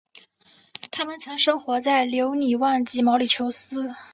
[0.89, 3.91] 它们曾生活在留尼旺及毛里裘斯。